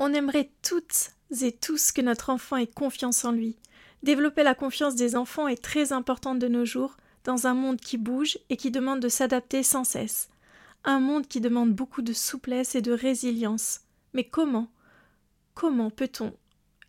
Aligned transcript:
On 0.00 0.14
aimerait 0.14 0.50
toutes 0.62 1.10
et 1.42 1.52
tous 1.52 1.90
que 1.90 2.00
notre 2.00 2.30
enfant 2.30 2.56
ait 2.56 2.68
confiance 2.68 3.24
en 3.24 3.32
lui. 3.32 3.56
Développer 4.04 4.44
la 4.44 4.54
confiance 4.54 4.94
des 4.94 5.16
enfants 5.16 5.48
est 5.48 5.62
très 5.62 5.92
important 5.92 6.36
de 6.36 6.46
nos 6.46 6.64
jours, 6.64 6.96
dans 7.24 7.48
un 7.48 7.54
monde 7.54 7.80
qui 7.80 7.98
bouge 7.98 8.38
et 8.48 8.56
qui 8.56 8.70
demande 8.70 9.00
de 9.00 9.08
s'adapter 9.08 9.64
sans 9.64 9.82
cesse. 9.82 10.28
Un 10.84 11.00
monde 11.00 11.26
qui 11.26 11.40
demande 11.40 11.72
beaucoup 11.72 12.02
de 12.02 12.12
souplesse 12.12 12.76
et 12.76 12.80
de 12.80 12.92
résilience. 12.92 13.80
Mais 14.14 14.24
comment 14.24 14.68
Comment 15.54 15.90
peut-on 15.90 16.32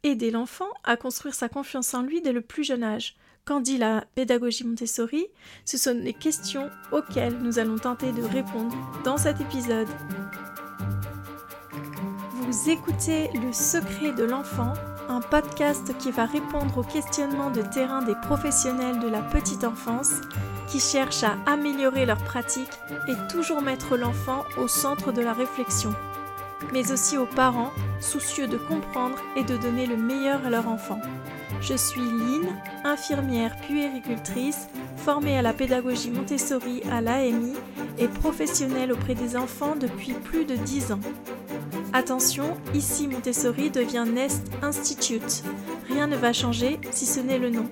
aider 0.04 0.30
l'enfant 0.30 0.70
à 0.84 0.96
construire 0.96 1.34
sa 1.34 1.50
confiance 1.50 1.96
en 1.96 2.04
lui 2.04 2.21
dès 2.21 2.32
le 2.32 2.41
plus 2.41 2.64
jeune 2.64 2.84
âge? 2.84 3.18
Qu'en 3.44 3.60
dit 3.60 3.80
la 3.80 4.05
pédagogie 4.14 4.64
Montessori 4.64 5.26
Ce 5.66 5.78
sont 5.78 5.98
les 6.00 6.14
questions 6.14 6.70
auxquelles 6.91 7.39
nous 7.39 7.57
allons 7.57 7.80
tenter 7.80 8.12
de 8.12 8.21
répondre 8.21 8.78
dans 9.04 9.18
cet 9.18 9.41
épisode. 9.41 9.88
Vous 12.50 12.72
écoutez 12.72 13.30
Le 13.36 13.54
secret 13.54 14.12
de 14.12 14.24
l'enfant, 14.24 14.74
un 15.07 15.21
podcast 15.21 15.96
qui 16.00 16.10
va 16.10 16.26
répondre 16.26 16.80
aux 16.80 16.84
questionnements 16.84 17.52
de 17.52 17.62
terrain 17.62 18.02
des 18.02 18.16
professionnels 18.24 18.98
de 19.00 19.07
la 19.07 19.21
petite 19.21 19.64
enfance 19.64 20.14
qui 20.68 20.80
cherchent 20.80 21.24
à 21.24 21.38
améliorer 21.46 22.07
leurs 22.07 22.24
pratiques 22.24 22.80
et 23.07 23.14
toujours 23.32 23.62
mettre 23.62 23.98
l'enfant 23.98 24.46
au 24.57 24.68
centre 24.68 25.12
de 25.12 25.21
la 25.21 25.34
réflexion, 25.34 25.93
mais 26.74 26.92
aussi 26.92 27.20
aux 27.20 27.28
parents 27.28 27.71
soucieux 28.00 28.48
de 28.48 28.57
comprendre 28.57 29.18
et 29.36 29.43
de 29.43 29.56
donner 29.56 29.86
le 29.86 29.98
meilleur 29.98 30.43
à 30.43 30.50
leur 30.50 30.68
enfant. 30.68 31.00
Je 31.62 31.76
suis 31.76 32.02
Lynn, 32.02 32.48
infirmière 32.84 33.58
puéricultrice, 33.58 34.70
formée 34.98 35.38
à 35.38 35.44
la 35.44 35.54
pédagogie 35.54 36.09
Montessori 36.09 36.81
à 36.92 37.00
l'AMI 37.00 37.54
et 38.00 38.08
professionnelle 38.08 38.92
auprès 38.92 39.14
des 39.14 39.38
enfants 39.38 39.76
depuis 39.80 40.14
plus 40.14 40.45
de 40.45 40.56
10 40.56 40.94
ans. 40.94 41.00
Attention, 41.92 42.56
ici 42.75 43.08
Montessori 43.08 43.72
devient 43.72 44.06
Nest 44.08 44.52
Institute. 44.61 45.44
Rien 45.88 46.06
ne 46.06 46.16
va 46.16 46.34
changer 46.34 46.80
si 46.92 47.08
ce 47.08 47.20
n'est 47.20 47.40
le 47.40 47.50
nom. 47.50 47.68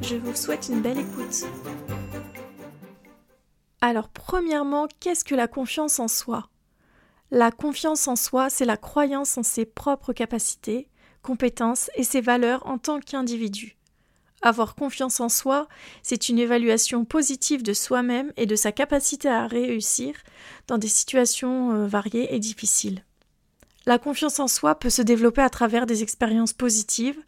Je 0.00 0.16
vous 0.16 0.34
souhaite 0.34 0.70
une 0.70 0.80
belle 0.80 0.98
écoute. 0.98 1.44
Alors 3.82 4.08
premièrement, 4.08 4.88
qu'est-ce 5.00 5.24
que 5.24 5.34
la 5.34 5.48
confiance 5.48 6.00
en 6.00 6.08
soi? 6.08 6.48
La 7.30 7.50
confiance 7.50 8.08
en 8.08 8.16
soi, 8.16 8.48
c'est 8.48 8.64
la 8.64 8.78
croyance 8.78 9.36
en 9.36 9.42
ses 9.42 9.66
propres 9.66 10.14
capacités, 10.14 10.88
compétences 11.20 11.90
et 11.94 12.04
ses 12.04 12.22
valeurs 12.22 12.66
en 12.66 12.78
tant 12.78 13.00
qu'individu. 13.00 13.76
Avoir 14.40 14.76
confiance 14.76 15.20
en 15.20 15.28
soi, 15.28 15.68
c'est 16.02 16.30
une 16.30 16.38
évaluation 16.38 17.04
positive 17.04 17.62
de 17.62 17.74
soi-même 17.74 18.32
et 18.38 18.46
de 18.46 18.56
sa 18.56 18.72
capacité 18.72 19.28
à 19.28 19.46
réussir 19.46 20.14
dans 20.68 20.78
des 20.78 20.88
situations 20.88 21.72
euh, 21.72 21.86
variées 21.86 22.34
et 22.34 22.38
difficiles. 22.38 23.04
La 23.88 23.98
confiance 23.98 24.38
en 24.38 24.48
soi 24.48 24.74
peut 24.74 24.90
se 24.90 25.00
développer 25.00 25.40
à 25.40 25.48
travers 25.48 25.86
des 25.86 26.02
expériences 26.02 26.52
positives, 26.52 27.18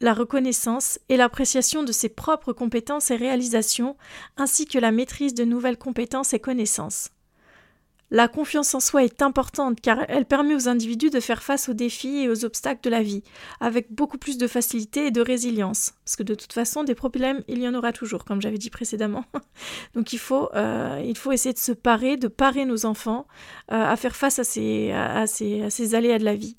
la 0.00 0.14
reconnaissance 0.14 0.98
et 1.10 1.18
l'appréciation 1.18 1.82
de 1.82 1.92
ses 1.92 2.08
propres 2.08 2.54
compétences 2.54 3.10
et 3.10 3.16
réalisations, 3.16 3.94
ainsi 4.38 4.64
que 4.64 4.78
la 4.78 4.92
maîtrise 4.92 5.34
de 5.34 5.44
nouvelles 5.44 5.76
compétences 5.76 6.32
et 6.32 6.40
connaissances. 6.40 7.10
La 8.10 8.28
confiance 8.28 8.74
en 8.74 8.80
soi 8.80 9.04
est 9.04 9.22
importante 9.22 9.80
car 9.80 10.04
elle 10.08 10.26
permet 10.26 10.54
aux 10.54 10.68
individus 10.68 11.10
de 11.10 11.20
faire 11.20 11.42
face 11.42 11.68
aux 11.68 11.74
défis 11.74 12.18
et 12.18 12.28
aux 12.28 12.44
obstacles 12.44 12.82
de 12.82 12.90
la 12.90 13.02
vie, 13.02 13.22
avec 13.60 13.92
beaucoup 13.92 14.18
plus 14.18 14.38
de 14.38 14.46
facilité 14.46 15.06
et 15.06 15.10
de 15.10 15.20
résilience. 15.20 15.94
Parce 16.04 16.16
que 16.16 16.22
de 16.22 16.34
toute 16.34 16.52
façon, 16.52 16.84
des 16.84 16.94
problèmes, 16.94 17.42
il 17.48 17.60
y 17.60 17.68
en 17.68 17.74
aura 17.74 17.92
toujours, 17.92 18.24
comme 18.24 18.42
j'avais 18.42 18.58
dit 18.58 18.70
précédemment. 18.70 19.24
Donc 19.94 20.12
il 20.12 20.18
faut, 20.18 20.50
euh, 20.54 21.02
il 21.04 21.16
faut 21.16 21.32
essayer 21.32 21.54
de 21.54 21.58
se 21.58 21.72
parer, 21.72 22.16
de 22.16 22.28
parer 22.28 22.66
nos 22.66 22.86
enfants 22.86 23.26
euh, 23.72 23.82
à 23.82 23.96
faire 23.96 24.16
face 24.16 24.38
à 24.38 24.44
ces, 24.44 24.92
à, 24.92 25.26
ces, 25.26 25.94
aléas 25.94 26.18
de 26.18 26.24
la 26.24 26.36
vie. 26.36 26.56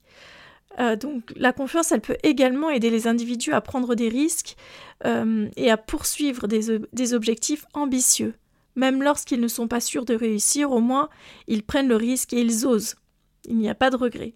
Euh, 0.80 0.98
donc 0.98 1.32
la 1.38 1.54
confiance, 1.54 1.94
elle 1.94 2.02
peut 2.02 2.18
également 2.23 2.70
aider 2.70 2.90
les 2.90 3.08
individus 3.08 3.54
à 3.54 3.62
prendre 3.62 3.96
des 3.96 4.10
risques 4.10 4.56
et 5.04 5.70
à 5.70 5.78
poursuivre 5.78 6.48
des 6.48 7.14
objectifs 7.14 7.66
ambitieux. 7.73 8.34
Même 8.75 9.02
lorsqu'ils 9.02 9.39
ne 9.39 9.47
sont 9.47 9.67
pas 9.67 9.80
sûrs 9.80 10.05
de 10.05 10.15
réussir, 10.15 10.71
au 10.71 10.81
moins 10.81 11.09
ils 11.47 11.63
prennent 11.63 11.87
le 11.87 11.95
risque 11.95 12.33
et 12.33 12.41
ils 12.41 12.65
osent. 12.65 12.95
Il 13.45 13.58
n'y 13.58 13.69
a 13.69 13.75
pas 13.75 13.89
de 13.89 13.95
regret. 13.95 14.36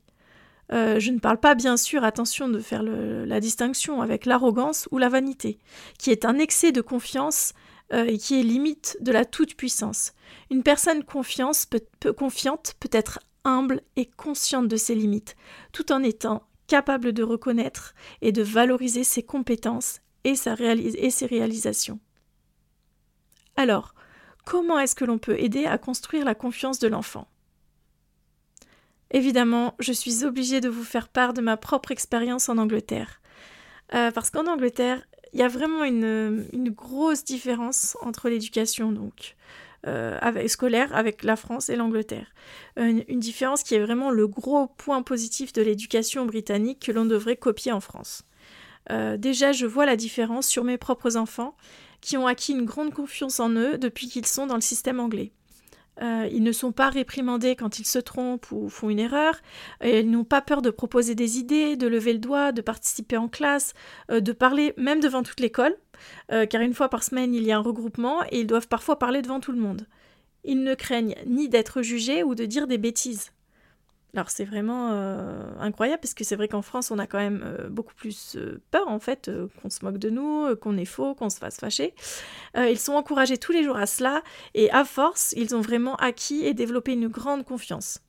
Euh, 0.71 0.99
je 0.99 1.11
ne 1.11 1.19
parle 1.19 1.39
pas 1.39 1.55
bien 1.55 1.77
sûr, 1.77 2.03
attention 2.03 2.47
de 2.47 2.59
faire 2.59 2.83
la 2.83 3.39
distinction 3.39 4.01
avec 4.01 4.25
l'arrogance 4.25 4.87
ou 4.91 4.97
la 4.97 5.09
vanité, 5.09 5.57
qui 5.97 6.11
est 6.11 6.25
un 6.25 6.37
excès 6.37 6.71
de 6.71 6.81
confiance 6.81 7.53
euh, 7.91 8.05
et 8.05 8.17
qui 8.17 8.39
est 8.39 8.43
limite 8.43 8.97
de 9.01 9.11
la 9.11 9.25
toute-puissance. 9.25 10.13
Une 10.51 10.61
personne 10.61 11.03
confiance 11.03 11.67
confiante 12.15 12.75
peut 12.79 12.89
être 12.91 13.19
humble 13.45 13.81
et 13.95 14.05
consciente 14.05 14.67
de 14.67 14.77
ses 14.77 14.93
limites, 14.93 15.35
tout 15.71 15.91
en 15.91 16.03
étant 16.03 16.43
capable 16.67 17.13
de 17.13 17.23
reconnaître 17.23 17.95
et 18.21 18.31
de 18.31 18.43
valoriser 18.43 19.03
ses 19.03 19.23
compétences 19.23 20.01
et 20.23 20.35
ses 20.35 21.25
réalisations. 21.25 21.99
Alors, 23.55 23.95
comment 24.49 24.79
est-ce 24.79 24.95
que 24.95 25.05
l'on 25.05 25.19
peut 25.19 25.39
aider 25.39 25.67
à 25.67 25.77
construire 25.77 26.25
la 26.25 26.33
confiance 26.33 26.79
de 26.79 26.87
l'enfant? 26.87 27.27
Évidemment, 29.11 29.75
je 29.77 29.93
suis 29.93 30.25
obligée 30.25 30.59
de 30.59 30.69
vous 30.69 30.83
faire 30.83 31.07
part 31.07 31.33
de 31.33 31.41
ma 31.41 31.55
propre 31.55 31.91
expérience 31.91 32.49
en 32.49 32.57
Angleterre. 32.57 33.21
Euh, 33.93 34.09
parce 34.09 34.31
qu'en 34.31 34.47
Angleterre, 34.47 35.03
il 35.33 35.39
y 35.39 35.43
a 35.43 35.47
vraiment 35.47 35.83
une, 35.83 36.47
grosse 36.71 37.23
différence 37.23 37.95
entre 38.01 38.27
l'éducation 38.27 38.91
donc 38.91 39.35
euh, 39.85 40.47
scolaire 40.47 40.95
avec 40.95 41.21
la 41.21 41.35
France 41.35 41.69
et 41.69 41.75
l'Angleterre. 41.75 42.33
Une, 42.75 43.03
une, 43.07 43.19
différence 43.19 43.61
qui 43.61 43.75
est 43.75 43.79
vraiment 43.79 44.09
le 44.09 44.27
gros 44.27 44.65
point 44.65 45.03
positif 45.03 45.53
de 45.53 45.61
l'éducation 45.61 46.25
britannique 46.25 46.87
que 46.87 46.91
l'on 46.91 47.05
devrait 47.05 47.37
copier 47.37 47.71
en 47.71 47.81
France. 47.81 48.23
Euh, 48.91 49.17
déjà, 49.17 49.51
je 49.51 49.65
vois 49.65 49.85
la 49.85 49.95
différence 49.95 50.47
sur 50.47 50.63
mes 50.63 50.77
propres 50.77 51.17
enfants 51.17 51.55
qui 52.01 52.17
ont 52.17 52.27
acquis 52.27 52.53
une 52.53 52.65
grande 52.65 52.93
confiance 52.93 53.39
en 53.39 53.49
eux 53.51 53.77
depuis 53.77 54.07
qu'ils 54.07 54.25
sont 54.25 54.47
dans 54.47 54.55
le 54.55 54.61
système 54.61 54.99
anglais. 54.99 55.31
Euh, 56.01 56.29
ils 56.31 56.43
ne 56.43 56.51
sont 56.51 56.71
pas 56.71 56.89
réprimandés 56.89 57.55
quand 57.55 57.79
ils 57.79 57.85
se 57.85 57.99
trompent 57.99 58.51
ou 58.51 58.69
font 58.69 58.89
une 58.89 58.99
erreur. 58.99 59.35
ils 59.83 60.09
n'ont 60.09 60.23
pas 60.23 60.41
peur 60.41 60.61
de 60.61 60.69
proposer 60.69 61.13
des 61.15 61.39
idées, 61.39 61.75
de 61.75 61.87
lever 61.87 62.13
le 62.13 62.19
doigt, 62.19 62.51
de 62.51 62.61
participer 62.61 63.17
en 63.17 63.27
classe, 63.27 63.73
euh, 64.11 64.21
de 64.21 64.31
parler 64.31 64.73
même 64.77 65.01
devant 65.01 65.23
toute 65.23 65.39
l'école, 65.39 65.75
euh, 66.31 66.45
car 66.45 66.61
une 66.61 66.73
fois 66.73 66.89
par 66.89 67.03
semaine 67.03 67.33
il 67.33 67.43
y 67.43 67.51
a 67.51 67.57
un 67.57 67.61
regroupement 67.61 68.23
et 68.31 68.39
ils 68.41 68.47
doivent 68.47 68.67
parfois 68.67 68.97
parler 68.97 69.21
devant 69.21 69.39
tout 69.39 69.51
le 69.51 69.59
monde. 69.59 69.87
Ils 70.45 70.63
ne 70.63 70.73
craignent 70.73 71.15
ni 71.25 71.49
d'être 71.49 71.81
jugés 71.81 72.23
ou 72.23 72.33
de 72.33 72.45
dire 72.45 72.67
des 72.67 72.77
bêtises. 72.77 73.31
Alors 74.15 74.31
c'est 74.31 74.45
vraiment 74.45 74.91
euh, 74.91 75.43
incroyable 75.59 75.99
parce 76.01 76.15
que 76.15 76.23
c'est 76.23 76.35
vrai 76.35 76.47
qu'en 76.47 76.63
France 76.63 76.89
on 76.89 76.97
a 76.97 77.05
quand 77.05 77.19
même 77.19 77.43
euh, 77.45 77.69
beaucoup 77.69 77.93
plus 77.93 78.35
euh, 78.37 78.59
peur 78.71 78.87
en 78.87 78.99
fait 78.99 79.29
qu'on 79.61 79.69
se 79.69 79.85
moque 79.85 79.99
de 79.99 80.09
nous, 80.09 80.55
qu'on 80.57 80.77
est 80.77 80.85
faux, 80.85 81.13
qu'on 81.13 81.29
se 81.29 81.37
fasse 81.37 81.57
fâcher. 81.57 81.93
ils 82.55 82.79
sont 82.79 82.93
encouragés 82.93 83.37
tous 83.37 83.51
les 83.51 83.63
jours 83.63 83.77
à 83.77 83.85
cela 83.85 84.23
et 84.55 84.71
à 84.71 84.83
force 84.83 85.33
ils 85.37 85.55
ont 85.55 85.61
vraiment 85.61 85.95
acquis 85.97 86.43
et 86.43 86.53
développé 86.55 86.93
une 86.93 87.07
grande 87.07 87.45
confiance. 87.45 88.01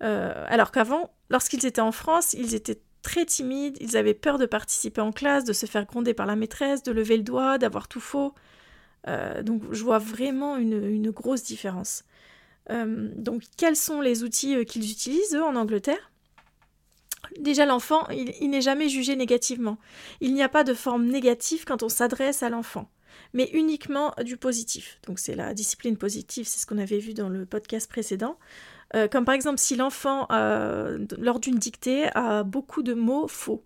alors 0.00 0.72
qu'avant, 0.72 1.10
lorsqu'ils 1.28 1.66
étaient 1.66 1.82
en 1.82 1.92
France, 1.92 2.32
ils 2.32 2.54
étaient 2.54 2.80
très 3.02 3.26
timides, 3.26 3.76
ils 3.80 3.96
avaient 3.98 4.14
peur 4.14 4.38
de 4.38 4.46
participer 4.46 5.02
en 5.02 5.12
classe, 5.12 5.44
de 5.44 5.52
se 5.52 5.66
faire 5.66 5.84
gronder 5.84 6.14
par 6.14 6.26
la 6.26 6.36
maîtresse, 6.36 6.82
de 6.82 6.92
lever 6.92 7.18
le 7.18 7.22
doigt, 7.22 7.58
d'avoir 7.58 7.86
tout 7.86 8.00
faux. 8.00 8.34
donc 9.42 9.62
je 9.70 9.84
vois 9.84 9.98
vraiment 9.98 10.56
une 10.56 11.10
grosse 11.10 11.42
différence. 11.42 12.04
Euh, 12.70 13.08
donc, 13.16 13.42
quels 13.56 13.76
sont 13.76 14.00
les 14.00 14.22
outils 14.22 14.56
euh, 14.56 14.64
qu'ils 14.64 14.90
utilisent, 14.90 15.34
eux, 15.34 15.44
en 15.44 15.56
Angleterre? 15.56 16.10
Déjà, 17.38 17.66
l'enfant, 17.66 18.08
il, 18.08 18.50
n'est 18.50 18.60
jamais 18.60 18.88
jugé 18.88 19.14
négativement. 19.14 19.78
Il 20.20 20.34
n'y 20.34 20.42
a 20.42 20.48
pas 20.48 20.64
de 20.64 20.74
forme 20.74 21.06
négative 21.06 21.64
quand 21.64 21.82
on 21.82 21.88
s'adresse 21.88 22.42
à 22.42 22.48
l'enfant, 22.48 22.90
mais 23.34 23.50
uniquement 23.52 24.14
du 24.24 24.36
positif. 24.36 24.98
Donc, 25.06 25.18
c'est 25.18 25.36
la 25.36 25.54
discipline 25.54 25.96
positive, 25.96 26.46
c'est 26.46 26.58
ce 26.58 26.66
qu'on 26.66 26.78
avait 26.78 26.98
vu 26.98 27.14
dans 27.14 27.28
le 27.28 27.46
podcast 27.46 27.88
précédent. 27.88 28.38
Euh, 28.96 29.06
comme 29.06 29.24
par 29.24 29.34
exemple, 29.34 29.58
si 29.58 29.76
l'enfant, 29.76 30.26
lors 30.30 31.38
d'une 31.40 31.58
dictée, 31.58 32.08
a 32.16 32.42
beaucoup 32.42 32.82
de 32.82 32.94
mots 32.94 33.28
faux, 33.28 33.62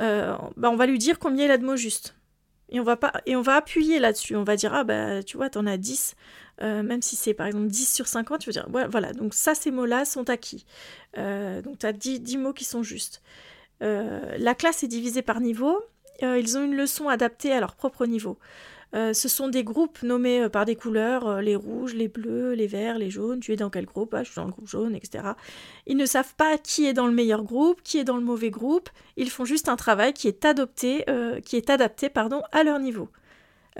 bah, 0.00 0.38
on 0.64 0.76
va 0.76 0.86
lui 0.86 0.98
dire 0.98 1.18
combien 1.18 1.46
il 1.46 1.50
a 1.50 1.56
de 1.56 1.64
mots 1.64 1.76
justes. 1.76 2.17
Et 2.70 2.80
on 2.80 2.82
va, 2.82 3.54
appuyer 3.54 3.98
là-dessus. 3.98 4.36
On 4.36 4.44
va 4.44 4.56
dire, 4.56 4.74
ah 4.74 4.84
bah 4.84 5.22
tu 5.22 5.36
vois, 5.36 5.50
t'en 5.50 5.66
as 5.66 5.76
10. 5.76 6.14
Euh, 6.60 6.82
même 6.82 7.02
si 7.02 7.16
c'est 7.16 7.34
par 7.34 7.46
exemple 7.46 7.68
10 7.68 7.94
sur 7.94 8.08
50, 8.08 8.40
tu 8.40 8.48
veux 8.48 8.52
dire, 8.52 8.66
voilà, 8.68 9.12
donc 9.12 9.32
ça, 9.32 9.54
ces 9.54 9.70
mots-là 9.70 10.04
sont 10.04 10.28
acquis. 10.28 10.66
Euh, 11.16 11.62
donc 11.62 11.78
tu 11.78 11.86
as 11.86 11.92
10, 11.92 12.36
mots 12.36 12.52
qui 12.52 12.64
sont 12.64 12.82
justes. 12.82 13.22
Euh, 13.82 14.36
la 14.38 14.54
classe 14.54 14.82
est 14.82 14.88
divisée 14.88 15.22
par 15.22 15.40
niveau. 15.40 15.80
ils 16.20 16.58
ont 16.58 16.64
une 16.64 16.76
leçon 16.76 17.08
adaptée 17.08 17.52
à 17.52 17.60
leur 17.60 17.74
propre 17.74 18.06
niveau. 18.06 18.38
Ce 18.92 19.28
sont 19.28 19.48
des 19.48 19.64
groupes 19.64 20.02
nommés 20.02 20.48
par 20.48 20.64
des 20.64 20.76
couleurs, 20.76 21.40
les 21.42 21.56
rouges, 21.56 21.94
les 21.94 22.08
bleus, 22.08 22.54
les 22.54 22.66
verts, 22.66 22.98
les 22.98 23.10
jaunes. 23.10 23.40
Tu 23.40 23.52
es 23.52 23.56
dans 23.56 23.70
quel 23.70 23.84
groupe? 23.86 24.14
Ah, 24.14 24.22
Je 24.22 24.30
suis 24.30 24.36
dans 24.36 24.46
le 24.46 24.52
groupe 24.52 24.68
jaune, 24.68 24.94
etc. 24.94 25.24
Ils 25.86 25.96
ne 25.96 26.06
savent 26.06 26.34
pas 26.36 26.58
qui 26.58 26.86
est 26.86 26.94
dans 26.94 27.06
le 27.06 27.12
meilleur 27.12 27.42
groupe, 27.44 27.82
qui 27.82 27.98
est 27.98 28.04
dans 28.04 28.16
le 28.16 28.24
mauvais 28.24 28.50
groupe. 28.50 28.88
Ils 29.16 29.30
font 29.30 29.44
juste 29.44 29.68
un 29.68 29.76
travail 29.76 30.12
qui 30.14 30.28
est 30.28 30.44
adopté, 30.44 31.04
qui 31.44 31.56
est 31.56 31.70
adapté, 31.70 32.08
pardon, 32.08 32.42
à 32.52 32.62
leur 32.64 32.78
niveau. 32.78 33.08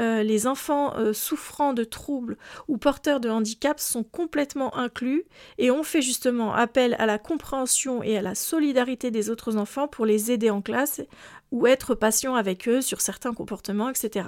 euh, 0.01 0.23
les 0.23 0.47
enfants 0.47 0.95
euh, 0.97 1.13
souffrant 1.13 1.73
de 1.75 1.85
troubles 1.85 2.37
ou 2.69 2.79
porteurs 2.79 3.21
de 3.21 3.29
handicap 3.29 3.81
sont 3.81 4.05
complètement 4.05 4.77
inclus 4.77 5.25
et 5.59 5.71
on 5.71 5.83
fait 5.83 6.03
justement 6.03 6.55
appel 6.55 6.95
à 6.99 7.07
la 7.07 7.19
compréhension 7.19 8.03
et 8.03 8.17
à 8.17 8.23
la 8.23 8.35
solidarité 8.35 9.11
des 9.11 9.29
autres 9.31 9.57
enfants 9.57 9.89
pour 9.89 10.07
les 10.07 10.31
aider 10.31 10.51
en 10.51 10.63
classe 10.63 11.01
ou 11.51 11.67
être 11.67 11.95
patient 11.95 12.35
avec 12.37 12.69
eux 12.69 12.81
sur 12.81 13.01
certains 13.01 13.35
comportements, 13.35 13.91
etc. 13.91 14.27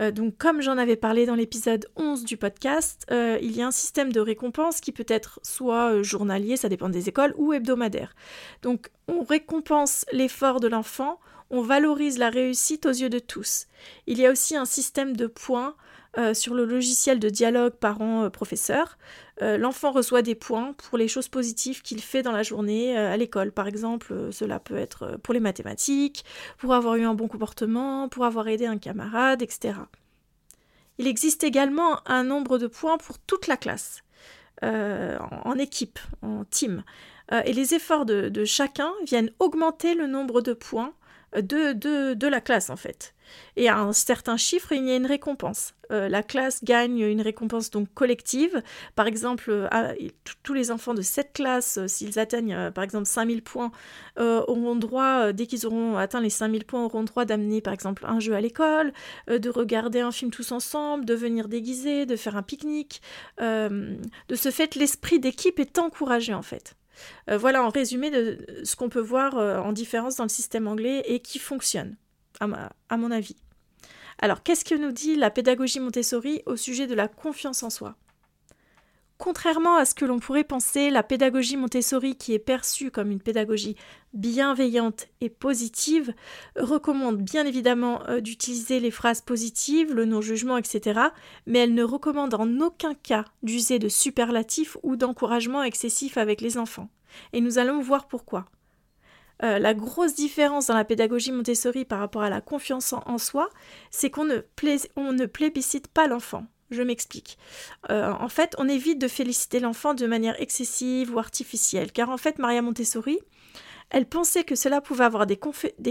Euh, 0.00 0.10
donc 0.10 0.36
comme 0.36 0.60
j'en 0.60 0.78
avais 0.78 0.96
parlé 0.96 1.26
dans 1.26 1.34
l'épisode 1.34 1.86
11 1.96 2.24
du 2.24 2.36
podcast, 2.36 3.06
il 3.10 3.56
y 3.56 3.62
a 3.62 3.66
un 3.66 3.70
système 3.70 4.12
de 4.12 4.20
récompense 4.20 4.80
qui 4.80 4.92
peut 4.92 5.06
être 5.08 5.40
soit 5.42 6.02
journalier, 6.02 6.56
ça 6.56 6.68
dépend 6.68 6.88
des 6.88 7.08
écoles, 7.08 7.34
ou 7.36 7.52
hebdomadaire. 7.52 8.14
Donc 8.62 8.90
on 9.08 9.22
récompense 9.22 10.04
l'effort 10.12 10.60
de 10.60 10.68
l'enfant 10.68 11.18
on 11.50 11.62
valorise 11.62 12.18
la 12.18 12.30
réussite 12.30 12.86
aux 12.86 12.90
yeux 12.90 13.08
de 13.08 13.18
tous. 13.18 13.66
Il 14.06 14.18
y 14.18 14.26
a 14.26 14.30
aussi 14.30 14.56
un 14.56 14.64
système 14.64 15.16
de 15.16 15.26
points 15.26 15.76
euh, 16.18 16.32
sur 16.32 16.54
le 16.54 16.64
logiciel 16.64 17.18
de 17.18 17.28
dialogue 17.28 17.74
parent-professeur. 17.74 18.96
Euh, 19.42 19.58
l'enfant 19.58 19.92
reçoit 19.92 20.22
des 20.22 20.34
points 20.34 20.72
pour 20.72 20.96
les 20.96 21.08
choses 21.08 21.28
positives 21.28 21.82
qu'il 21.82 22.00
fait 22.00 22.22
dans 22.22 22.32
la 22.32 22.42
journée 22.42 22.96
euh, 22.96 23.12
à 23.12 23.18
l'école. 23.18 23.52
Par 23.52 23.68
exemple, 23.68 24.32
cela 24.32 24.58
peut 24.58 24.78
être 24.78 25.18
pour 25.22 25.34
les 25.34 25.40
mathématiques, 25.40 26.24
pour 26.56 26.72
avoir 26.72 26.96
eu 26.96 27.04
un 27.04 27.12
bon 27.12 27.28
comportement, 27.28 28.08
pour 28.08 28.24
avoir 28.24 28.48
aidé 28.48 28.64
un 28.64 28.78
camarade, 28.78 29.42
etc. 29.42 29.74
Il 30.96 31.06
existe 31.06 31.44
également 31.44 32.00
un 32.08 32.24
nombre 32.24 32.56
de 32.56 32.66
points 32.66 32.96
pour 32.96 33.18
toute 33.18 33.46
la 33.46 33.58
classe, 33.58 34.02
en, 34.62 35.58
équipe, 35.58 35.98
en 36.22 36.44
team. 36.46 36.82
et 37.44 37.52
les 37.52 37.74
efforts 37.74 38.06
de 38.06 38.44
chacun 38.46 38.90
viennent 39.04 39.30
augmenter 39.38 39.94
le 39.94 40.06
nombre 40.06 40.40
de 40.40 40.54
points 40.54 40.94
de, 41.34 41.72
de, 41.72 42.14
de, 42.14 42.26
la 42.28 42.40
classe 42.40 42.70
en 42.70 42.76
fait. 42.76 43.14
Et 43.56 43.68
à 43.68 43.78
un 43.78 43.92
certain 43.92 44.36
chiffre, 44.36 44.72
il 44.72 44.86
y 44.86 44.90
a 44.90 44.96
une 44.96 45.06
récompense. 45.06 45.74
Euh, 45.92 46.08
la 46.08 46.22
classe 46.22 46.64
gagne 46.64 46.98
une 46.98 47.20
récompense 47.20 47.70
donc 47.70 47.92
collective. 47.94 48.62
Par 48.94 49.06
exemple, 49.06 49.50
euh, 49.50 49.94
tous 50.42 50.54
les 50.54 50.70
enfants 50.70 50.94
de 50.94 51.02
cette 51.02 51.32
classe, 51.32 51.78
euh, 51.78 51.88
s'ils 51.88 52.18
atteignent 52.18 52.70
par 52.72 52.84
exemple 52.84 53.06
5000 53.06 53.42
points, 53.42 53.70
auront 54.18 54.76
droit, 54.76 55.32
dès 55.32 55.46
qu'ils 55.46 55.66
auront 55.66 55.96
atteint 55.96 56.20
les 56.20 56.30
5000 56.30 56.64
points, 56.64 56.84
auront 56.84 57.04
droit 57.04 57.24
d'amener 57.24 57.60
par 57.60 57.72
exemple 57.72 58.04
un 58.06 58.20
jeu 58.20 58.34
à 58.34 58.40
l'école, 58.40 58.92
de 59.28 59.50
regarder 59.50 60.00
un 60.00 60.12
film 60.12 60.30
tous 60.30 60.52
ensemble, 60.52 61.04
de 61.04 61.14
venir 61.14 61.48
déguiser, 61.48 62.06
de 62.06 62.16
faire 62.16 62.36
un 62.36 62.42
pique-nique. 62.42 63.02
de 63.40 64.34
ce 64.34 64.50
fait, 64.50 64.74
l'esprit 64.74 65.20
d'équipe 65.20 65.58
est 65.58 65.78
encouragé 65.78 66.34
en 66.34 66.42
fait. 66.42 66.76
Euh, 67.30 67.38
voilà 67.38 67.62
en 67.62 67.68
résumé 67.68 68.10
de 68.10 68.38
ce 68.64 68.76
qu'on 68.76 68.88
peut 68.88 69.00
voir 69.00 69.36
euh, 69.36 69.58
en 69.58 69.72
différence 69.72 70.16
dans 70.16 70.24
le 70.24 70.28
système 70.28 70.66
anglais 70.66 71.02
et 71.06 71.20
qui 71.20 71.38
fonctionne, 71.38 71.96
à, 72.40 72.96
mon 72.96 73.10
avis. 73.10 73.36
Alors, 74.18 74.42
qu'est-ce 74.42 74.64
que 74.64 74.74
nous 74.74 74.92
dit 74.92 75.16
la 75.16 75.30
pédagogie 75.30 75.80
Montessori 75.80 76.42
au 76.46 76.56
sujet 76.56 76.86
de 76.86 76.94
la 76.94 77.08
confiance 77.08 77.62
en 77.62 77.70
soi? 77.70 77.96
Contrairement 79.18 79.76
à 79.76 79.86
ce 79.86 79.94
que 79.94 80.04
l'on 80.04 80.18
pourrait 80.18 80.44
penser, 80.44 80.90
la 80.90 81.02
pédagogie 81.02 81.56
Montessori, 81.56 82.16
qui 82.16 82.34
est 82.34 82.38
perçue 82.38 82.90
comme 82.90 83.10
une 83.10 83.22
pédagogie 83.22 83.74
bienveillante 84.12 85.08
et 85.22 85.30
positive, 85.30 86.12
recommande 86.54 87.22
bien 87.22 87.46
évidemment 87.46 88.06
euh, 88.08 88.20
d'utiliser 88.20 88.78
les 88.78 88.90
phrases 88.90 89.22
positives, 89.22 89.94
le 89.94 90.04
non-jugement, 90.04 90.58
etc., 90.58 91.00
mais 91.46 91.60
elle 91.60 91.74
ne 91.74 91.82
recommande 91.82 92.34
en 92.34 92.60
aucun 92.60 92.94
cas 92.94 93.24
d'user 93.42 93.78
de 93.78 93.88
superlatifs 93.88 94.76
ou 94.82 94.96
d'encouragement 94.96 95.62
excessif 95.62 96.18
avec 96.18 96.42
les 96.42 96.58
enfants. 96.58 96.90
Et 97.32 97.40
nous 97.40 97.58
allons 97.58 97.80
voir 97.80 98.08
pourquoi. 98.08 98.44
Euh, 99.42 99.58
la 99.58 99.72
grosse 99.72 100.14
différence 100.14 100.66
dans 100.66 100.74
la 100.74 100.84
pédagogie 100.84 101.32
Montessori 101.32 101.86
par 101.86 102.00
rapport 102.00 102.22
à 102.22 102.30
la 102.30 102.42
confiance 102.42 102.92
en, 102.92 103.18
soi, 103.18 103.48
c'est 103.90 104.10
qu'on 104.10 104.24
ne, 104.24 104.40
ne 104.96 105.26
plébiscite 105.26 105.88
pas 105.88 106.06
l'enfant. 106.06 106.46
Je 106.70 106.82
m'explique. 106.82 107.38
Euh, 107.90 108.12
en 108.12 108.28
fait, 108.28 108.54
on 108.58 108.68
évite 108.68 109.00
de 109.00 109.08
féliciter 109.08 109.60
l'enfant 109.60 109.94
de 109.94 110.06
manière 110.06 110.40
excessive 110.40 111.14
ou 111.14 111.18
artificielle, 111.18 111.92
car 111.92 112.10
en 112.10 112.16
fait, 112.16 112.38
Maria 112.38 112.62
Montessori, 112.62 113.18
elle 113.90 114.06
pensait 114.06 114.44
que 114.44 114.56
cela 114.56 114.80
pouvait 114.80 115.04
avoir 115.04 115.26
des, 115.26 115.38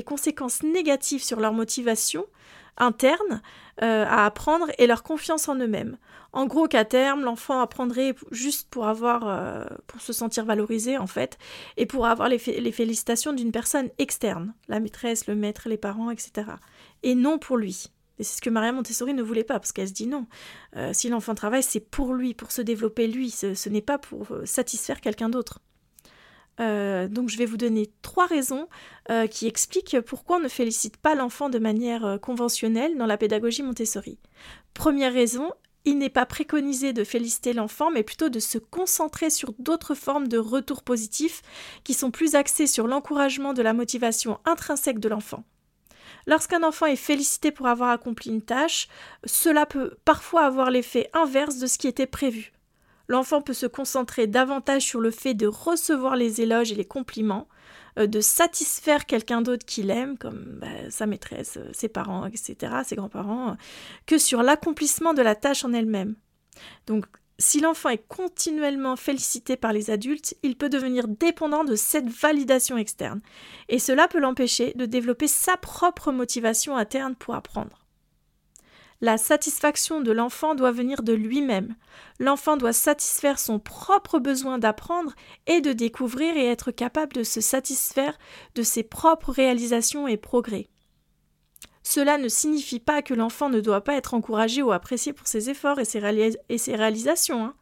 conséquences 0.04 0.64
négatives 0.64 1.24
sur 1.24 1.40
leur 1.40 1.54
motivation 1.54 2.26
interne 2.78 3.42
euh, 3.82 4.06
à 4.06 4.26
apprendre 4.26 4.68
et 4.78 4.86
leur 4.86 5.04
confiance 5.04 5.48
en 5.48 5.56
eux-mêmes. 5.56 5.98
En 6.34 6.46
gros, 6.46 6.68
qu'à 6.68 6.84
terme, 6.84 7.24
l'enfant 7.24 7.62
apprendrait 7.62 8.14
juste 8.32 8.70
pour 8.70 8.88
avoir, 8.88 9.30
euh, 9.30 9.64
pour 9.88 10.02
se 10.02 10.12
sentir 10.12 10.44
valorisé 10.44 10.98
en 10.98 11.08
fait, 11.08 11.38
et 11.78 11.86
pour 11.86 12.06
avoir 12.06 12.28
les 12.28 12.38
félicitations 12.38 13.32
d'une 13.32 13.54
personne 13.54 13.90
externe, 13.98 14.54
la 14.68 14.82
maîtresse, 14.82 15.28
le 15.28 15.36
maître, 15.36 15.70
les 15.70 15.78
parents, 15.78 16.12
etc. 16.12 16.48
Et 17.04 17.16
non 17.16 17.38
pour 17.40 17.56
lui. 17.56 17.95
Et 18.20 18.24
c'est 18.24 18.38
ce 18.38 18.42
que 18.42 18.50
Maria 18.50 18.72
Montessori 18.72 19.14
ne 19.14 19.24
voulait 19.24 19.44
pas, 19.44 19.60
parce 19.60 19.72
qu'elle 19.72 19.88
se 19.88 19.94
dit 19.94 20.08
non. 20.08 20.26
Euh, 20.76 20.92
si 20.94 21.10
l'enfant 21.10 21.36
travaille, 21.36 21.64
c'est 21.64 21.80
pour 21.80 22.14
lui, 22.14 22.34
pour 22.34 22.52
se 22.52 22.62
développer 22.62 23.08
lui, 23.08 23.30
ce, 23.30 23.70
n'est 23.70 23.82
pas 23.82 23.98
pour 23.98 24.32
euh, 24.32 24.46
satisfaire 24.46 25.02
quelqu'un 25.02 25.30
d'autre. 25.30 25.60
Euh, 26.62 27.10
donc 27.10 27.28
je 27.28 27.38
vais 27.38 27.46
vous 27.46 27.58
donner 27.58 27.92
trois 28.02 28.28
raisons 28.28 28.70
qui 29.30 29.46
expliquent 29.46 30.00
pourquoi 30.00 30.38
on 30.38 30.40
ne 30.40 30.48
félicite 30.48 30.96
pas 30.98 31.14
l'enfant 31.14 31.50
de 31.50 31.60
manière 31.60 32.18
conventionnelle 32.22 32.98
dans 32.98 33.06
la 33.06 33.18
pédagogie 33.18 33.62
Montessori. 33.62 34.18
Première 34.74 35.14
raison, 35.14 35.52
il 35.86 36.00
n'est 36.00 36.10
pas 36.10 36.26
préconisé 36.26 36.94
de 36.94 37.04
féliciter 37.04 37.54
l'enfant, 37.54 37.92
mais 37.92 38.04
plutôt 38.04 38.30
de 38.30 38.40
se 38.40 38.58
concentrer 38.58 39.30
sur 39.30 39.54
d'autres 39.60 39.94
formes 39.94 40.28
de 40.28 40.40
retour 40.40 40.82
positif 40.82 41.44
qui 41.84 41.94
sont 41.94 42.10
plus 42.10 42.34
axées 42.34 42.68
sur 42.68 42.88
l'encouragement 42.88 43.54
de 43.54 43.62
la 43.62 43.74
motivation 43.74 44.40
intrinsèque 44.46 45.00
de 45.00 45.10
l'enfant. 45.10 45.44
Lorsqu'un 46.28 46.64
enfant 46.64 46.86
est 46.86 46.96
félicité 46.96 47.52
pour 47.52 47.68
avoir 47.68 47.90
accompli 47.90 48.32
une 48.32 48.42
tâche, 48.42 48.88
cela 49.26 49.66
peut 49.66 49.96
parfois 50.06 50.46
avoir 50.46 50.72
l'effet 50.72 51.10
inverse 51.14 51.58
de 51.58 51.68
ce 51.68 51.78
qui 51.78 51.88
était 51.88 52.08
prévu. 52.08 52.52
L'enfant 53.08 53.42
peut 53.42 53.54
se 53.54 53.68
concentrer 53.68 54.28
davantage 54.28 54.82
sur 54.82 55.00
le 55.00 55.12
fait 55.12 55.34
de 55.34 55.48
recevoir 55.48 56.16
les 56.16 56.42
éloges 56.42 56.72
et 56.72 56.76
les 56.76 56.86
compliments, 56.86 57.48
euh, 58.00 58.08
de 58.08 58.20
satisfaire 58.20 59.06
quelqu'un 59.06 59.42
d'autre 59.42 59.66
qu'il 59.66 59.92
aime, 59.92 60.18
comme 60.18 60.58
bah, 60.60 60.90
sa 60.90 61.06
maîtresse, 61.06 61.58
euh, 61.58 61.70
ses 61.72 61.88
parents, 61.88 62.26
etc., 62.26 62.56
ses 62.84 62.96
grands-parents, 62.96 63.52
euh, 63.52 63.56
que 64.06 64.18
sur 64.18 64.42
l'accomplissement 64.42 65.14
de 65.14 65.22
la 65.22 65.36
tâche 65.36 65.64
en 65.64 65.74
elle-même. 65.74 66.16
Donc 66.88 67.06
si 67.38 67.60
l'enfant 67.60 67.90
est 67.90 68.08
continuellement 68.08 68.96
félicité 68.96 69.58
par 69.58 69.74
les 69.74 69.90
adultes, 69.90 70.36
il 70.42 70.56
peut 70.56 70.70
devenir 70.70 71.08
dépendant 71.08 71.66
de 71.66 71.76
cette 71.76 72.08
validation 72.08 72.78
externe, 72.78 73.22
et 73.68 73.80
cela 73.80 74.08
peut 74.08 74.20
l'empêcher 74.20 74.74
de 74.76 74.86
développer 74.86 75.28
sa 75.28 75.58
propre 75.58 76.12
motivation 76.12 76.78
interne 76.78 77.16
pour 77.16 77.36
apprendre. 77.36 77.86
La 79.02 79.18
satisfaction 79.18 80.00
de 80.00 80.14
l'enfant 80.14 80.56
doit 80.56 80.72
venir 80.72 81.04
de 81.04 81.12
lui-même. 81.12 81.76
L'enfant 82.20 82.56
doit 82.56 82.72
satisfaire 82.72 83.40
son 83.40 83.60
propre 83.60 84.20
besoin 84.20 84.58
d'apprendre 84.58 85.14
et 85.48 85.60
de 85.60 85.74
découvrir 85.74 86.38
et 86.38 86.46
être 86.46 86.72
capable 86.72 87.12
de 87.14 87.24
se 87.24 87.42
satisfaire 87.42 88.18
de 88.56 88.64
ses 88.64 88.84
propres 88.84 89.34
réalisations 89.34 90.08
et 90.08 90.16
progrès. 90.16 90.70
Cela 91.88 92.18
ne 92.18 92.28
signifie 92.30 92.80
pas 92.80 93.04
que 93.04 93.14
l'enfant 93.14 93.48
ne 93.48 93.62
doit 93.62 93.84
pas 93.84 93.94
être 93.94 94.16
encouragé 94.16 94.64
ou 94.64 94.72
apprécié 94.72 95.14
pour 95.14 95.28
ses 95.28 95.52
efforts 95.52 95.80
et 95.80 95.86
ses, 95.86 96.00
réalisations, 96.00 97.46
hein. 97.46 97.54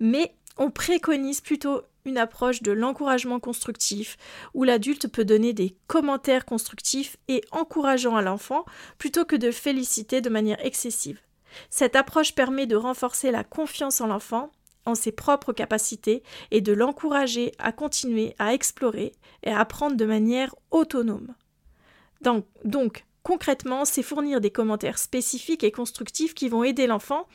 mais 0.00 0.34
on 0.58 0.72
préconise 0.72 1.40
plutôt 1.40 1.82
une 2.04 2.18
approche 2.18 2.62
de 2.62 2.72
l'encouragement 2.72 3.38
constructif, 3.38 4.16
où 4.54 4.64
l'adulte 4.64 5.06
peut 5.06 5.24
donner 5.24 5.52
des 5.52 5.76
commentaires 5.86 6.46
constructifs 6.46 7.16
et 7.28 7.44
encourageants 7.52 8.16
à 8.16 8.22
l'enfant, 8.22 8.64
plutôt 8.98 9.24
que 9.24 9.36
de 9.36 9.52
féliciter 9.52 10.20
de 10.20 10.30
manière 10.30 10.62
excessive. 10.66 11.20
Cette 11.70 11.94
approche 11.94 12.34
permet 12.34 12.66
de 12.66 12.74
renforcer 12.76 13.30
la 13.30 13.44
confiance 13.44 14.00
en 14.00 14.08
l'enfant, 14.08 14.50
en 14.84 14.96
ses 14.96 15.12
propres 15.12 15.52
capacités, 15.52 16.24
et 16.50 16.60
de 16.60 16.72
l'encourager 16.72 17.52
à 17.60 17.70
continuer 17.70 18.34
à 18.40 18.52
explorer 18.52 19.12
et 19.44 19.50
à 19.52 19.60
apprendre 19.60 19.96
de 19.96 20.04
manière 20.04 20.56
autonome. 20.72 21.34
Donc, 22.20 22.46
donc 22.64 23.04
Concrètement, 23.22 23.84
c'est 23.84 24.02
fournir 24.02 24.40
des 24.40 24.50
commentaires 24.50 24.98
spécifiques 24.98 25.64
et 25.64 25.72
constructifs 25.72 26.34
qui 26.34 26.48
vont 26.48 26.64
aider 26.64 26.86
l'enfant 26.86 27.26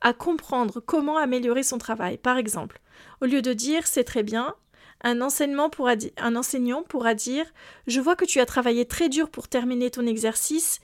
à 0.00 0.12
comprendre 0.12 0.80
comment 0.80 1.16
améliorer 1.16 1.62
son 1.62 1.78
travail. 1.78 2.18
Par 2.18 2.36
exemple, 2.36 2.80
au 3.20 3.26
lieu 3.26 3.42
de 3.42 3.52
dire 3.52 3.86
c'est 3.86 4.04
très 4.04 4.22
bien, 4.22 4.54
un, 5.02 5.20
enseignant 5.20 5.68
pourra 5.70 7.14
dire 7.14 7.46
Je 7.86 8.00
vois 8.00 8.16
que 8.16 8.24
tu 8.24 8.40
as 8.40 8.46
travaillé 8.46 8.86
très 8.86 9.08
dur 9.08 9.28
pour 9.28 9.48
terminer 9.48 9.90
ton 9.90 10.06
exercice 10.06 10.80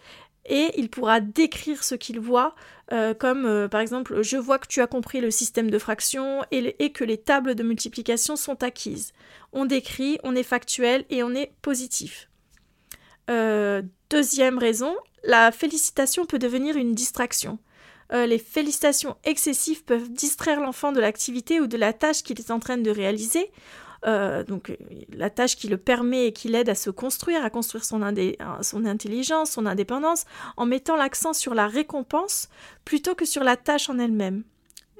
et 0.46 0.70
il 0.76 0.90
pourra 0.90 1.20
décrire 1.20 1.84
ce 1.84 1.94
qu'il 1.94 2.18
voit, 2.18 2.54
euh, 2.92 3.14
comme 3.14 3.46
euh, 3.46 3.68
par 3.68 3.80
exemple 3.80 4.22
Je 4.22 4.36
vois 4.36 4.58
que 4.58 4.66
tu 4.66 4.80
as 4.80 4.86
compris 4.86 5.20
le 5.20 5.30
système 5.30 5.70
de 5.70 5.78
fraction 5.78 6.42
et, 6.50 6.76
et, 6.82 6.92
que 6.92 7.04
les 7.04 7.18
tables 7.18 7.54
de 7.54 7.62
multiplication 7.62 8.36
sont 8.36 8.62
acquises. 8.62 9.12
On 9.52 9.64
décrit, 9.64 10.18
on 10.24 10.34
est 10.34 10.42
factuel 10.42 11.04
et 11.10 11.22
on 11.22 11.34
est 11.34 11.52
positif. 11.62 12.29
Euh, 13.28 13.82
deuxième 14.08 14.58
raison, 14.58 14.94
la 15.24 15.52
félicitation 15.52 16.26
peut 16.26 16.38
devenir 16.38 16.76
une 16.76 16.94
distraction. 16.94 17.58
Euh, 18.12 18.26
les 18.26 18.38
félicitations 18.38 19.16
excessives 19.24 19.84
peuvent 19.84 20.10
distraire 20.10 20.60
l'enfant 20.60 20.90
de 20.90 21.00
l'activité 21.00 21.60
ou 21.60 21.66
de 21.66 21.76
la 21.76 21.92
tâche 21.92 22.22
qu'il 22.22 22.38
est 22.40 22.50
en 22.50 22.58
train 22.58 22.76
de 22.76 22.90
réaliser. 22.90 23.50
euh, 24.06 24.42
donc 24.44 24.72
la 25.12 25.28
tâche 25.28 25.56
qui 25.56 25.68
le 25.68 25.76
permet 25.76 26.28
et 26.28 26.32
qui 26.32 26.48
l'aide 26.48 26.70
à 26.70 26.74
se 26.74 26.88
construire, 26.88 27.44
à 27.44 27.50
construire 27.50 27.84
son, 27.84 28.00
son 28.62 28.84
intelligence, 28.86 29.50
son 29.50 29.66
indépendance, 29.66 30.24
en 30.56 30.64
mettant 30.64 30.96
l'accent 30.96 31.34
sur 31.34 31.54
la 31.54 31.66
récompense 31.66 32.48
plutôt 32.86 33.14
que 33.14 33.26
sur 33.26 33.44
la 33.44 33.56
tâche 33.56 33.90
en 33.90 33.98
elle-même. 33.98 34.42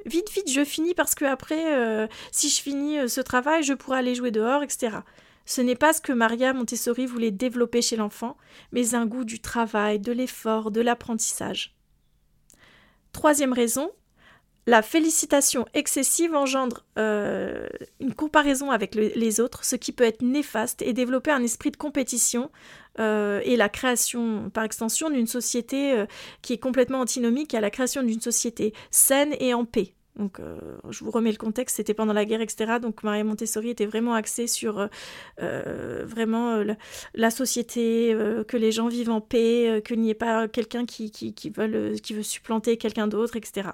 Vite, 0.04 0.30
vite, 0.30 0.50
je 0.50 0.64
finis 0.64 0.94
parce 0.94 1.14
que 1.14 1.24
après, 1.24 2.08
si 2.30 2.48
je 2.50 2.60
finis 2.60 3.08
ce 3.08 3.20
travail, 3.20 3.62
je 3.62 3.74
pourrai 3.74 3.98
aller 3.98 4.14
jouer 4.14 4.30
dehors, 4.30 4.62
etc. 4.62 4.98
Ce 5.44 5.60
n'est 5.60 5.76
pas 5.76 5.92
ce 5.92 6.00
que 6.00 6.12
Maria 6.12 6.52
Montessori 6.52 7.06
voulait 7.06 7.30
développer 7.30 7.82
chez 7.82 7.96
l'enfant, 7.96 8.36
mais 8.72 8.94
un 8.94 9.06
goût 9.06 9.24
du 9.24 9.40
travail, 9.40 9.98
de 9.98 10.12
l'effort, 10.12 10.70
de 10.70 10.80
l'apprentissage. 10.80 11.74
Troisième 13.12 13.52
raison, 13.52 13.90
la 14.66 14.82
félicitation 14.82 15.66
excessive 15.74 16.34
engendre 16.34 16.84
euh, 16.98 17.66
une 17.98 18.14
comparaison 18.14 18.70
avec 18.70 18.94
les 18.94 19.40
autres, 19.40 19.64
ce 19.64 19.74
qui 19.74 19.90
peut 19.90 20.04
être 20.04 20.22
néfaste 20.22 20.82
et 20.82 20.92
développer 20.92 21.30
un 21.30 21.42
esprit 21.42 21.70
de 21.70 21.76
compétition 21.76 22.50
euh, 22.98 23.40
et 23.44 23.56
la 23.56 23.68
création, 23.68 24.50
par 24.50 24.64
extension, 24.64 25.10
d'une 25.10 25.26
société 25.26 25.92
euh, 25.92 26.06
qui 26.42 26.52
est 26.52 26.58
complètement 26.58 27.00
antinomique 27.00 27.54
à 27.54 27.60
la 27.60 27.70
création 27.70 28.02
d'une 28.02 28.20
société 28.20 28.74
saine 28.90 29.34
et 29.40 29.54
en 29.54 29.64
paix. 29.64 29.94
Donc, 30.16 30.40
je 30.90 31.04
vous 31.04 31.10
remets 31.10 31.30
le 31.30 31.38
contexte, 31.38 31.76
c'était 31.76 31.94
pendant 31.94 32.12
la 32.12 32.24
guerre, 32.24 32.40
etc. 32.40 32.74
Donc, 32.82 33.02
Maria 33.02 33.24
Montessori 33.24 33.70
était 33.70 33.86
vraiment 33.86 34.14
axée 34.14 34.46
sur 34.46 34.88
vraiment 35.38 36.62
la, 37.14 37.30
société, 37.30 38.14
que 38.46 38.56
les 38.56 38.72
gens 38.72 38.88
vivent 38.88 39.10
en 39.10 39.20
paix, 39.20 39.82
qu'il 39.86 40.00
n'y 40.00 40.10
ait 40.10 40.14
pas 40.14 40.48
quelqu'un 40.48 40.84
qui, 40.84 41.10
qui, 41.10 41.32
qui, 41.32 41.52
qui 41.52 42.14
veut 42.14 42.22
supplanter 42.22 42.76
quelqu'un 42.76 43.06
d'autre, 43.06 43.36
etc. 43.36 43.70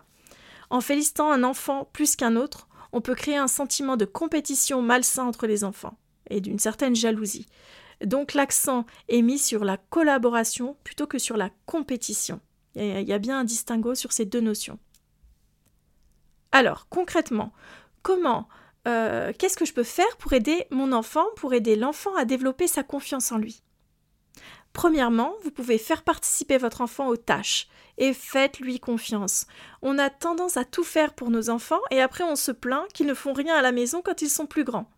En 0.70 0.80
félicitant 0.80 1.30
un 1.30 1.44
enfant 1.44 1.88
plus 1.92 2.16
qu'un 2.16 2.36
autre, 2.36 2.68
on 2.92 3.00
peut 3.00 3.14
créer 3.14 3.36
un 3.36 3.48
sentiment 3.48 3.96
de 3.96 4.04
compétition 4.04 4.82
malsain 4.82 5.24
entre 5.24 5.46
les 5.46 5.64
enfants 5.64 5.98
et 6.30 6.40
d'une 6.40 6.58
certaine 6.58 6.96
jalousie. 6.96 7.46
Donc 8.04 8.34
l'accent 8.34 8.84
est 9.08 9.22
mis 9.22 9.38
sur 9.38 9.64
la 9.64 9.76
collaboration 9.76 10.76
plutôt 10.84 11.06
que 11.06 11.18
sur 11.18 11.36
la 11.36 11.50
compétition. 11.66 12.40
Il 12.74 13.08
y 13.08 13.12
a 13.12 13.18
bien 13.18 13.40
un 13.40 13.44
distinguo 13.44 13.94
sur 13.94 14.12
ces 14.12 14.26
deux 14.26 14.40
notions. 14.40 14.78
Alors, 16.56 16.88
concrètement, 16.88 17.52
comment, 18.00 18.48
euh, 18.88 19.30
qu'est-ce 19.38 19.58
que 19.58 19.66
je 19.66 19.74
peux 19.74 19.82
faire 19.82 20.16
pour 20.16 20.32
aider 20.32 20.64
mon 20.70 20.92
enfant, 20.92 21.26
pour 21.36 21.52
aider 21.52 21.76
l'enfant 21.76 22.16
à 22.16 22.24
développer 22.24 22.66
sa 22.66 22.82
confiance 22.82 23.30
en 23.30 23.36
lui? 23.36 23.62
Premièrement, 24.72 25.34
vous 25.44 25.50
pouvez 25.50 25.76
faire 25.76 26.02
participer 26.02 26.56
votre 26.56 26.80
enfant 26.80 27.08
aux 27.08 27.18
tâches 27.18 27.68
et 27.98 28.14
faites-lui 28.14 28.80
confiance. 28.80 29.46
On 29.82 29.98
a 29.98 30.08
tendance 30.08 30.56
à 30.56 30.64
tout 30.64 30.82
faire 30.82 31.12
pour 31.12 31.28
nos 31.28 31.50
enfants 31.50 31.82
et 31.90 32.00
après 32.00 32.24
on 32.24 32.36
se 32.36 32.52
plaint 32.52 32.90
qu'ils 32.94 33.06
ne 33.06 33.12
font 33.12 33.34
rien 33.34 33.54
à 33.54 33.60
la 33.60 33.72
maison 33.72 34.00
quand 34.02 34.22
ils 34.22 34.30
sont 34.30 34.46
plus 34.46 34.64
grands. 34.64 34.90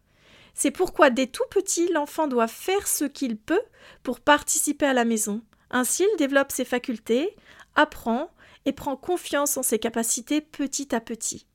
C'est 0.54 0.70
pourquoi 0.70 1.10
dès 1.10 1.26
tout 1.26 1.42
petit, 1.50 1.90
l'enfant 1.92 2.28
doit 2.28 2.46
faire 2.46 2.86
ce 2.86 3.04
qu'il 3.04 3.36
peut 3.36 3.64
pour 4.04 4.20
participer 4.20 4.86
à 4.86 4.92
la 4.92 5.04
maison. 5.04 5.42
Ainsi, 5.72 6.06
il 6.12 6.18
développe 6.18 6.52
ses 6.52 6.64
facultés, 6.64 7.34
apprend 7.74 8.30
et 8.68 8.72
prend 8.72 8.96
confiance 8.96 9.56
en 9.56 9.62
ses 9.62 9.78
capacités 9.78 10.40
petit 10.40 10.94
à 10.94 11.00
petit. 11.00 11.47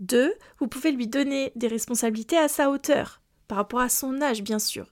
2. 0.00 0.34
Vous 0.58 0.68
pouvez 0.68 0.92
lui 0.92 1.06
donner 1.06 1.52
des 1.56 1.68
responsabilités 1.68 2.38
à 2.38 2.48
sa 2.48 2.70
hauteur, 2.70 3.20
par 3.48 3.58
rapport 3.58 3.80
à 3.80 3.88
son 3.88 4.20
âge 4.20 4.42
bien 4.42 4.58
sûr 4.58 4.86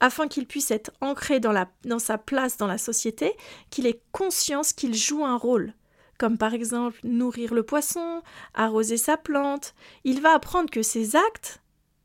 afin 0.00 0.28
qu'il 0.28 0.46
puisse 0.46 0.70
être 0.70 0.90
ancré 1.00 1.40
dans 1.40 1.98
sa 1.98 2.18
place 2.18 2.58
dans 2.58 2.66
la 2.66 2.76
société, 2.76 3.32
qu'il 3.70 3.86
ait 3.86 4.02
conscience 4.12 4.74
qu'il 4.74 4.94
joue 4.94 5.24
un 5.24 5.38
rôle, 5.38 5.72
comme 6.18 6.36
par 6.36 6.52
exemple 6.52 6.98
nourrir 7.04 7.54
le 7.54 7.62
poisson, 7.62 8.22
arroser 8.52 8.96
sa 8.96 9.16
plante. 9.16 9.74
Il 10.04 10.20
va 10.20 10.34
apprendre 10.34 10.70
que 10.70 10.82
ses 10.82 11.16
actes 11.16 11.62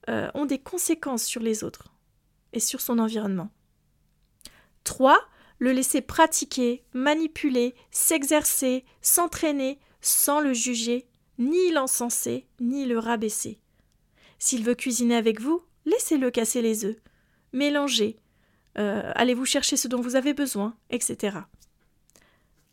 euh, 0.09 0.29
ont 0.33 0.45
des 0.45 0.59
conséquences 0.59 1.23
sur 1.23 1.41
les 1.41 1.63
autres 1.63 1.93
et 2.53 2.59
sur 2.59 2.79
son 2.79 2.99
environnement. 2.99 3.49
3. 4.85 5.19
Le 5.57 5.73
laisser 5.73 5.99
pratiquer, 5.99 6.85
manipuler, 6.93 7.75
s'exercer, 7.91 8.85
s'entraîner 9.01 9.77
sans 9.99 10.39
le 10.39 10.53
juger, 10.53 11.08
ni 11.39 11.71
l'encenser, 11.71 12.45
ni 12.59 12.85
le 12.85 12.99
rabaisser. 12.99 13.59
S'il 14.37 14.63
veut 14.63 14.75
cuisiner 14.75 15.15
avec 15.15 15.41
vous, 15.41 15.61
laissez-le 15.85 16.29
casser 16.29 16.61
les 16.61 16.85
œufs 16.85 16.97
mélangez, 17.53 18.17
euh, 18.77 19.11
allez-vous 19.15 19.45
chercher 19.45 19.77
ce 19.77 19.87
dont 19.87 20.01
vous 20.01 20.15
avez 20.15 20.33
besoin, 20.33 20.75
etc. 20.89 21.37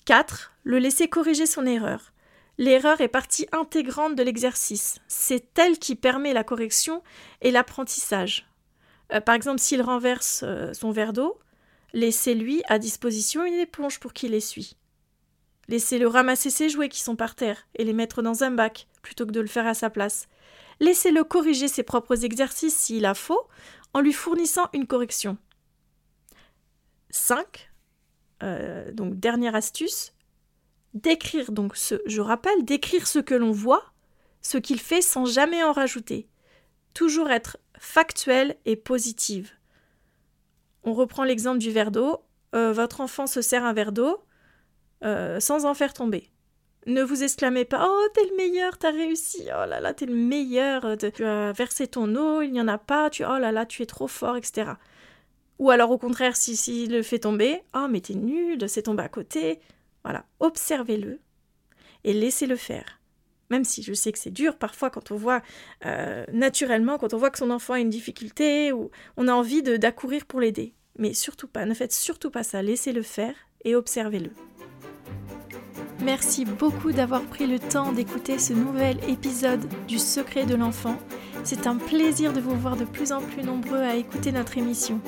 4. 0.05 0.53
Le 0.65 0.79
laisser 0.79 1.09
corriger 1.09 1.47
son 1.47 1.67
erreur. 1.67 2.13
L'erreur 2.59 3.01
est 3.01 3.09
partie 3.09 3.47
intégrante 3.53 4.15
de 4.15 4.23
l'exercice. 4.23 4.99
C'est 5.09 5.59
elle 5.59 5.79
qui 5.79 5.95
permet 5.95 6.33
la 6.33 6.45
correction 6.45 7.03
et 7.43 7.51
l'apprentissage. 7.51 8.47
Euh, 9.13 9.21
par 9.21 9.35
exemple, 9.35 9.61
s'il 9.61 9.83
renverse 9.83 10.43
euh, 10.43 10.73
son 10.73 10.91
verre 10.91 11.13
d'eau, 11.13 11.39
laissez-lui 11.93 12.63
à 12.67 12.79
disposition 12.79 13.45
une 13.45 13.55
éponge 13.55 14.01
pour 14.01 14.13
qu'il 14.13 14.35
essuie. 14.35 14.77
Laissez-le 15.69 16.07
ramasser 16.07 16.51
ses 16.51 16.69
jouets 16.69 16.89
qui 16.89 17.01
sont 17.01 17.17
par 17.17 17.35
terre 17.35 17.67
et 17.75 17.85
les 17.85 17.93
mettre 17.93 18.23
dans 18.23 18.45
un 18.45 18.51
bac 18.51 18.87
plutôt 19.03 19.27
que 19.27 19.33
de 19.33 19.41
le 19.41 19.47
faire 19.47 19.67
à 19.67 19.75
sa 19.75 19.91
place. 19.91 20.29
Laissez-le 20.81 21.25
corriger 21.25 21.69
ses 21.69 21.83
propres 21.83 22.25
exercices 22.25 22.77
s'il 22.77 23.05
a 23.07 23.15
faux 23.15 23.49
en 23.95 24.01
lui 24.01 24.13
fournissant 24.13 24.69
une 24.73 24.87
correction. 24.87 25.39
5. 27.11 27.71
Euh, 28.43 28.93
donc 28.93 29.19
dernière 29.19 29.55
astuce, 29.55 30.13
décrire 30.95 31.51
donc 31.51 31.77
ce, 31.77 31.95
je 32.07 32.21
rappelle, 32.21 32.65
décrire 32.65 33.07
ce 33.07 33.19
que 33.19 33.35
l'on 33.35 33.53
voit, 33.53 33.93
ce 34.43 34.59
qu'il 34.59 34.81
fait 34.81 35.03
sans 35.03 35.25
jamais 35.25 35.63
en 35.63 35.73
rajouter. 35.73 36.29
Toujours 36.95 37.31
être 37.31 37.57
factuel 37.79 38.57
et 38.67 38.77
positive. 38.77 39.53
On 40.85 40.93
reprend 40.93 41.25
l'exemple 41.25 41.59
du 41.59 41.71
verre 41.71 41.91
d'eau. 41.91 42.23
Euh, 42.55 42.73
votre 42.73 43.01
enfant 43.01 43.27
se 43.27 43.41
sert 43.41 43.65
un 43.65 43.73
verre 43.73 43.93
d'eau 43.93 44.26
euh, 45.05 45.41
sans 45.41 45.65
en 45.65 45.75
faire 45.75 45.93
tomber. 45.93 46.31
Ne 46.87 47.03
vous 47.03 47.25
exclamez 47.25 47.65
pas 47.65 47.85
Oh, 47.89 48.09
t'es 48.15 48.25
le 48.25 48.37
meilleur, 48.37 48.79
t'as 48.79 48.93
réussi, 48.93 49.43
oh 49.47 49.67
là 49.67 49.81
là, 49.81 49.93
t'es 49.93 50.07
le 50.07 50.15
meilleur, 50.15 50.85
euh, 50.85 50.97
tu 50.97 51.25
as 51.25 51.53
versé 51.53 51.89
ton 51.89 52.15
eau, 52.15 52.43
il 52.43 52.53
n'y 52.53 52.61
en 52.61 52.69
a 52.69 52.79
pas, 52.79 53.11
tu 53.11 53.25
oh 53.25 53.39
là 53.39 53.51
là, 53.51 53.67
tu 53.67 53.83
es 53.83 53.87
trop 53.87 54.07
fort, 54.07 54.37
etc. 54.37 54.73
Ou 55.59 55.71
alors 55.71 55.91
au 55.91 55.99
contraire, 55.99 56.37
si 56.37 56.57
s'il 56.57 56.93
le 56.93 57.03
fait 57.03 57.21
tomber, 57.21 57.63
oh 57.75 57.87
mais 57.91 58.01
t'es 58.01 58.15
nul, 58.15 58.69
c'est 58.69 58.83
tombé 58.83 59.03
à 59.03 59.09
côté. 59.09 59.59
Voilà, 60.05 60.25
observez-le 60.39 61.19
et 62.05 62.13
laissez-le 62.13 62.57
faire. 62.57 63.01
Même 63.51 63.65
si 63.65 63.83
je 63.83 63.93
sais 63.93 64.13
que 64.13 64.19
c'est 64.19 64.31
dur 64.31 64.57
parfois 64.57 64.91
quand 64.91 65.11
on 65.11 65.17
voit 65.17 65.43
euh, 65.85 66.25
naturellement, 66.33 66.99
quand 66.99 67.15
on 67.15 67.19
voit 67.19 67.31
que 67.31 67.39
son 67.39 67.51
enfant 67.51 67.75
a 67.75 67.81
une 67.81 67.91
difficulté 67.91 68.73
ou 68.73 68.91
on 69.17 69.29
a 69.29 69.33
envie 69.33 69.63
d'accourir 69.63 70.25
pour 70.27 70.41
l'aider. 70.41 70.75
Mais 70.99 71.15
surtout 71.15 71.49
pas, 71.49 71.65
ne 71.65 71.75
faites 71.75 71.93
surtout 71.93 72.31
pas 72.31 72.43
ça, 72.45 72.63
laissez-le 72.63 73.03
faire 73.03 73.35
et 73.65 73.75
observez-le. 73.75 74.31
Merci 76.07 76.45
beaucoup 76.45 76.93
d'avoir 76.93 77.23
pris 77.23 77.49
le 77.49 77.59
temps 77.59 77.91
d'écouter 77.91 78.39
ce 78.39 78.53
nouvel 78.53 78.99
épisode 79.09 79.67
du 79.89 79.99
Secret 79.99 80.47
de 80.47 80.55
l'enfant. 80.55 80.99
C'est 81.43 81.67
un 81.67 81.75
plaisir 81.75 82.33
de 82.33 82.41
vous 82.41 82.55
voir 82.55 82.77
de 82.77 82.85
plus 82.85 83.11
en 83.11 83.21
plus 83.21 83.43
nombreux 83.43 83.83
à 83.83 83.97
écouter 83.97 84.31
notre 84.31 84.57
émission. 84.57 85.01